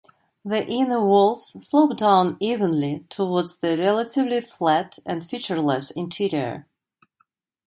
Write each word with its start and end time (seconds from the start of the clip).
The 0.43 0.65
inner 0.65 0.99
walls 0.99 1.51
slope 1.63 1.95
down 1.95 2.37
evenly 2.39 3.05
towards 3.07 3.57
the 3.59 3.77
relatively 3.77 4.41
flat 4.41 4.97
and 5.05 5.23
featureless 5.23 5.91
interior. 5.91 6.65